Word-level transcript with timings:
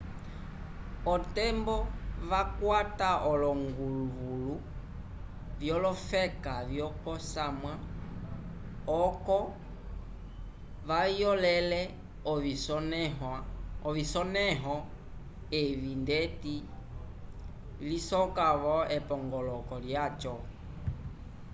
otembo 1.13 1.75
vakwata 2.29 3.09
olonguvulu 3.31 4.53
vyolofeka 5.59 6.53
vyokosamwa 6.69 7.73
oco 9.03 9.37
vayolele 10.89 11.81
ovisonẽho 13.91 14.75
evi 15.61 15.91
ndeti 16.03 16.55
lisoka-vo 17.87 18.75
epongoloko 18.97 19.73
lyaco 19.85 20.33